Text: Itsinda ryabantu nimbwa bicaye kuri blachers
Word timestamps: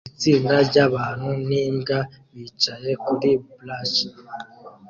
Itsinda 0.09 0.55
ryabantu 0.69 1.27
nimbwa 1.47 1.97
bicaye 2.35 2.91
kuri 3.05 3.29
blachers 3.57 4.19